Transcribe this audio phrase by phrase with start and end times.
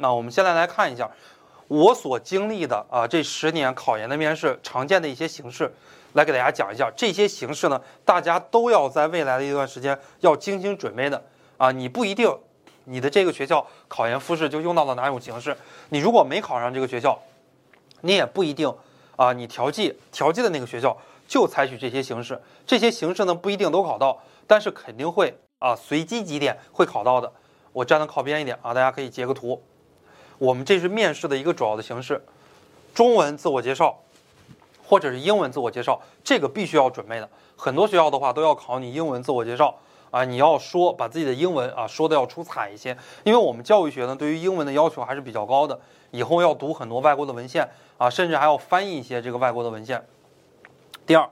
[0.00, 1.08] 那我们先来来看一下
[1.68, 5.72] 我所经历的啊这十年考研的面试常见的一些形式，
[6.14, 11.22] 来给大家讲一下这些形式呢，大家都要在未来的一段时间要精心准备的
[11.58, 12.34] 啊，你不一定
[12.84, 15.56] 你的这个学校考研复试就用到了哪种形式，
[15.90, 17.16] 你如果没考上这个学校，
[18.00, 18.74] 你也不一定
[19.16, 20.96] 啊，你调剂调剂的那个学校
[21.28, 27.30] 就采取这些形式，这些形式呢不一定都考到，但是肯定会啊随机几点会考到的。
[27.72, 29.62] 我站的靠边一点啊，大家可以截个图。
[30.40, 32.24] 我们这是面试的一个主要的形式，
[32.94, 33.94] 中文自我介绍，
[34.82, 37.28] 或者是英文自我介绍，这个必须要准备的。
[37.58, 39.76] 很多学校的话都要考你英文自我介绍
[40.10, 45.78] 啊，你要说把自己的英文啊说的要出彩一些，因为我们教育学呢对于英文的要求还是比较高的，
[46.10, 50.02] 以后要读很多外国的文献啊，甚至还要翻译一些这个外国的文献。
[51.06, 51.28] 第二，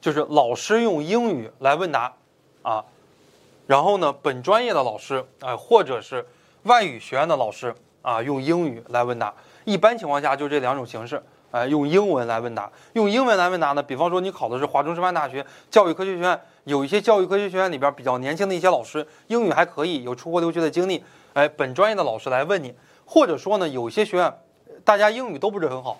[0.00, 2.14] 就是老师用英语来问答
[2.62, 2.84] 啊，
[3.66, 6.28] 然后呢，本专业的老师啊，或者是
[6.62, 7.74] 外语学院的老师。
[8.06, 9.34] 啊，用英语来问答，
[9.64, 11.20] 一般情况下就这两种形式。
[11.50, 13.82] 哎，用英文来问答，用英文来问答呢？
[13.82, 21.04] 比方说你考的是华中师范大学教育科学学院，有一些教育科学学院里边比较年轻的一些老师，英语还可以，有出国留学的经历。
[21.32, 22.72] 哎，本专业的老师来问你，
[23.04, 24.32] 或者说呢，有一些学院
[24.84, 25.98] 大家英语都不是很好，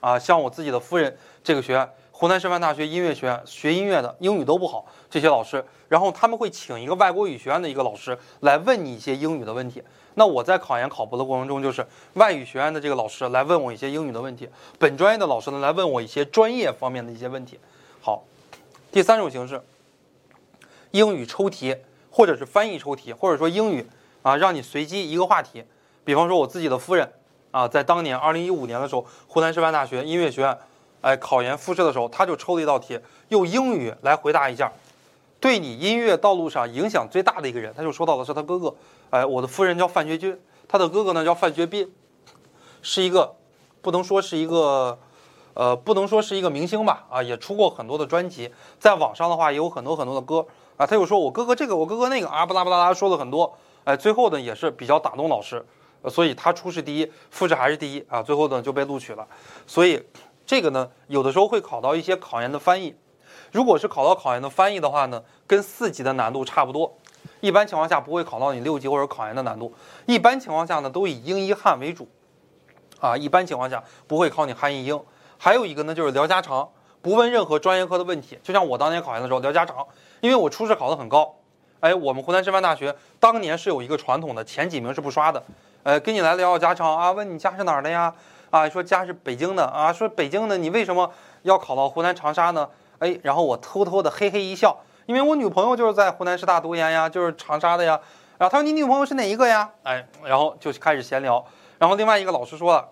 [0.00, 1.88] 啊，像我自己的夫人这个学院。
[2.16, 9.82] 湖南师范大学音乐学院学音乐的英语都不好，这些老师，然后他们会请一个外国语学院的一个老师来问你一些英语的问题。
[10.14, 14.48] 那我在考研考博的过程中，就是外语学院的这个老师来问我一些英语的问题，
[14.78, 17.58] 本专业的老师呢来问我一些专业方面的一些问题。
[18.00, 18.22] 好，
[18.92, 19.60] 第三种形式，
[20.92, 21.76] 英语抽题，
[22.12, 23.84] 或者是翻译抽题，或者说英语
[24.22, 25.64] 啊，让你随机一个话题。
[26.04, 27.12] 比方说我自己的夫人
[27.50, 30.56] 啊，在当年二零一五年的时候，湖南师范大学音乐学院。
[31.04, 34.72] 哎，考研复试的时候，他就抽了一道题，用英语来回答一下，
[35.38, 38.74] 对你音乐道路上影响最大的一个人，他就说到的是他哥哥。
[39.10, 41.92] 哎，我的夫人叫范学军，他的哥哥呢叫范学斌，
[42.80, 43.34] 是一个
[43.82, 44.98] 不能说是一个，
[45.52, 50.46] 呃，不能说是一个明星吧，啊，也出过很多的专辑，在网上的话也有很多很多的歌
[50.78, 50.86] 啊。
[50.86, 53.54] 他又说我哥哥这个，我哥哥那个啊，巴拉巴拉拉说了很多。
[53.84, 55.62] 哎，最后呢也是比较打动老师，
[56.08, 59.28] 所以他初试第一，复试还是第一啊，最后呢就被录取了，
[59.66, 60.02] 所以。
[60.46, 62.96] 这个呢，有的时候会考到一些考研的翻译。
[63.52, 66.98] 如果是考到考研的翻译的话呢，跟四级的难度差不多。
[67.40, 69.72] 一般情况下不会考到你六级或者考研的难度。
[70.06, 72.08] 一般情况下呢，都以英一汉为主。
[73.00, 75.00] 啊，一般情况下不会考你汉译英。
[75.38, 76.68] 还有一个呢，就是聊家常，
[77.02, 78.38] 不问任何专业课的问题。
[78.42, 79.86] 就像我当年考研的时候聊家常，
[80.20, 81.34] 因为我初试考得很高。
[81.80, 85.42] 哎，我们湖南师范大学当年是有一个传统的，前几名是不刷的。
[85.82, 88.14] 呃，跟你来聊聊家常啊，问你家是哪儿的呀？
[88.54, 91.10] 啊，说家是北京的啊，说北京的，你为什么
[91.42, 92.68] 要考到湖南长沙呢？
[93.00, 97.98] 哎，然后我偷偷的嘿嘿一笑，因为我女朋友就是在湖南师大读研呀，就是长沙的呀。
[98.38, 99.68] 然后他说你女朋友是哪一个呀？
[99.82, 101.44] 哎，然后就开始闲聊。
[101.78, 102.88] 然后另外一个老师说了，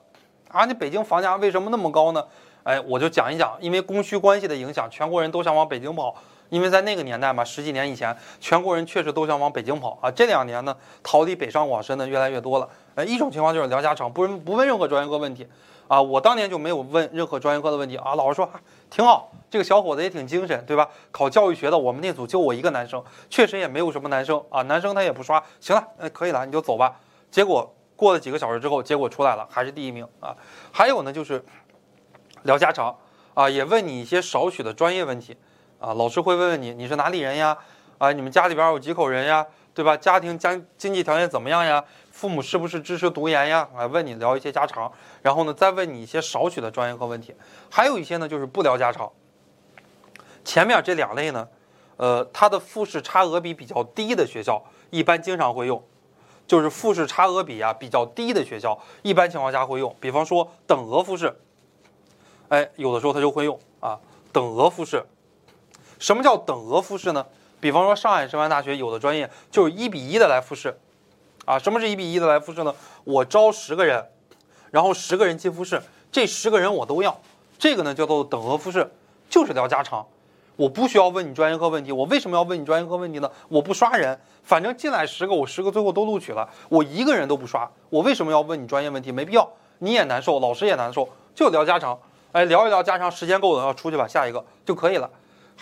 [0.49, 2.25] 啊，你北京房价为什么那么高呢？
[2.65, 6.13] 哎，我就讲一讲，因为供需关系的影响，全国人都想往北京跑。
[6.53, 10.11] 因为在那个年代嘛，十几年以前，全国人确实都想往北京跑啊。
[10.11, 12.69] 这两年呢，逃离北上广深的越来越多了。
[12.95, 15.49] 呃，一种情况就是聊家常，不问不问任何专业课问题
[15.89, 16.03] 啊。
[16.03, 18.15] 我当年就没有问任何专业课的问题啊。
[18.17, 18.61] 老师说啊
[18.91, 20.87] 挺好，这个小伙子也挺精神，对吧？
[21.11, 24.61] 考教育学的，我们那组就我一个男生，确实也没有什么男生啊。
[24.61, 27.01] 男生他也不刷，行了，哎，可以了，你就走吧。
[27.31, 30.37] 结果过了几个小时之后，结果出来了，还是第一名啊。
[30.71, 31.43] 还有呢，就是
[32.43, 32.95] 聊家常
[33.33, 35.35] 啊，也问你一些少许的专业问题。
[35.83, 37.59] 啊，老师会问问你，你是哪里人呀？
[37.99, 39.45] 啊，你们家里边有几口人呀？
[39.75, 39.97] 对吧？
[39.97, 41.85] 家庭家经济条件怎么样呀？
[42.13, 43.69] 父母是不是支持读研呀？
[43.77, 44.91] 啊，问你聊一些家常，
[45.23, 47.35] 然后呢，再问你一些少许的专业课问题。
[47.69, 49.11] 还有一些呢，就是不聊家常。
[50.45, 51.49] 前面这两类呢，
[51.97, 55.83] 呃，它的复试差额比比较低的学校，一般经常会用，
[56.47, 59.97] 就是复试差额比啊比较低的学校，一般情况下会用。
[59.99, 61.35] 比方说等额复试，
[62.51, 63.99] 哎，有的时候他就会用啊，
[64.33, 65.05] 等额复试。
[66.03, 67.25] 什么叫等额复试呢？
[67.61, 70.77] 比方说上海师范大学有的专业就是一比一的来复试，
[71.45, 72.75] 啊，什么是一比一的来复试呢？
[73.05, 74.05] 我招十个人，
[74.73, 75.81] 然后十个人进复试，
[76.11, 77.17] 这十个人我都要，
[77.57, 78.91] 这个呢叫做等额复试，
[79.31, 80.05] 就是聊家常，
[80.57, 83.31] 我不需要问你专业课问题，我为什么要问你专业课问题呢？
[83.49, 89.13] 我不刷人，反正进来十个，我十个最后都录取了，我一个人都不刷，我为什么要问你专业问题？
[89.13, 89.49] 没必要，
[89.79, 91.97] 你也难受，老师也难受，就聊家常，
[92.33, 95.09] 哎，聊一聊家常，时间够了要出去吧，下一个就可以了。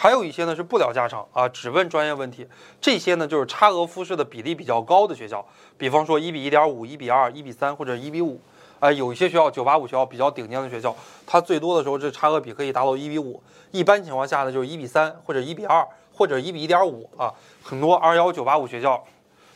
[0.01, 2.47] 还有一些呢是不聊家常啊，只问专业问题。
[2.81, 8.41] 这些呢就是差额复试的比例比较高的学校，比方说一比一点五、一比二、一比三或者一比五。
[8.79, 13.43] 啊，有一些学校九八五学校比较顶尖的学校，它最多的时候这差额比可以达到一比五。
[13.73, 17.35] 一般情况下呢就是一比三或者一比二或者一比一点五啊。
[17.63, 19.05] 很多二幺九八五学校，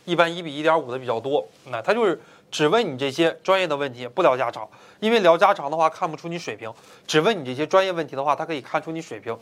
[0.03, 1.43] 一般一比一点五的比较多。
[1.71, 2.21] 那它就是
[2.51, 4.69] 只问你这些专业的问题，不聊家常，
[4.99, 6.71] 因为聊家常的话看不出你水平。
[7.07, 9.35] 只问你这些专业问题的话，它可以看出你水平。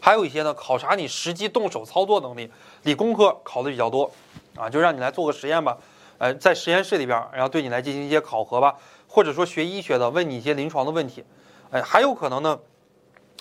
[0.00, 2.50] 还有一些呢，考察你实际动手操作能力。
[2.84, 4.08] 理工科考的比较多，
[4.54, 5.76] 啊，就让你来做个实验吧，
[6.18, 8.76] 呃，在实验室里边，然后对你来进行一些考核吧，
[9.08, 11.24] 或者说学医学的问你一些临床的问题，
[11.72, 12.56] 哎，还有可能呢，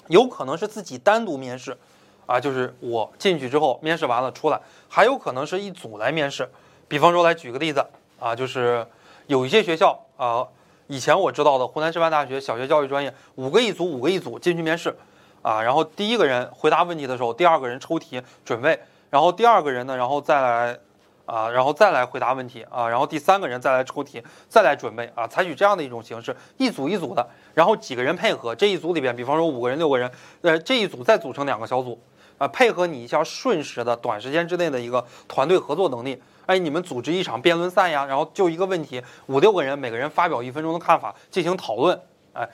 [0.07, 1.78] 有可能是自己单独面试，
[2.25, 4.60] 啊，就是我进去之后面试完了出来，
[4.90, 6.50] 还有可能是一组来面试。
[6.88, 7.86] 比方说来举个例子，
[8.19, 8.88] 啊，就是
[9.28, 10.48] 有一些学校啊，
[10.88, 14.98] 以前我知道的湖南师范大学小学教育专业，五个一组，五个一组进去面试。
[15.45, 18.80] 啊，然后第一个人回答问题的时候，第二个人抽题准备，
[19.12, 20.80] 然后第二个人呢，然后再来，
[21.27, 30.09] 啊，然后再来回答问题啊，然后第三个人再来抽题，再来准备啊，采取这样的一种形式，一组一组的，然后几个人配合，这一组里边，比方说五个人、六个人，
[30.42, 32.01] 呃，这一组再组成两个小组，
[32.39, 42.01] 啊，配合你一下瞬时的短时间之内的一个团队合作能力，哎，你们组织一场辩论赛呀，然后就一个问题，五六个人，每个人发表一分钟的看法进行讨论，
[42.33, 42.50] 哎，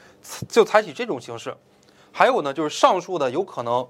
[0.49, 1.55] 就采取这种形式。
[2.11, 3.87] 还有呢，就是上述的有可能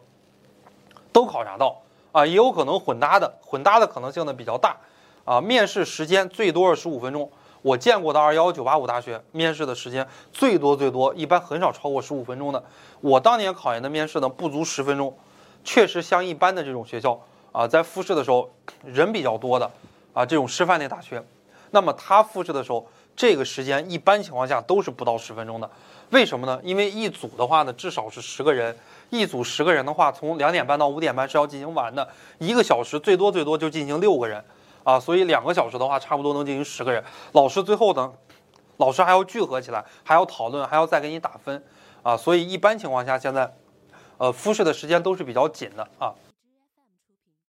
[1.12, 1.82] 都考察到
[2.12, 4.78] 啊，也有可能混搭的，混搭的可能性呢比较大
[5.26, 5.42] 啊。
[5.42, 7.30] 面试时间最多是十五分钟，
[7.62, 12.64] 我见过的二幺九八五大学面试的时间最多最多，一般很少超过十五分钟的。
[13.02, 15.18] 我当年考研的面试呢不足十分钟，
[15.64, 17.20] 确实像一般的这种学校
[17.52, 18.50] 啊，在复试的时候
[18.86, 19.70] 人比较多的
[20.14, 21.24] 啊这种师范类大学，
[21.72, 25.70] 那么他复试的时候这个时间一般情况下都是不到十分钟的。
[26.10, 26.60] 为什么呢？
[26.64, 28.76] 因为一组的话呢，至少是十个人，
[29.10, 32.06] 一组十个人的话，从两点半到五点半是要进行完的，
[32.38, 34.44] 一个小时最多最多就进行六个人，
[34.84, 37.02] 啊，所以两个小时的话，差不多能进行十个人。
[37.32, 38.12] 老师最后呢，
[38.76, 41.64] 老师还要聚合起来，还要讨论，还要再给你打分，
[42.04, 43.54] 啊，所以一般情况下，现在，
[44.18, 46.14] 呃，复试的时间都是比较紧的啊。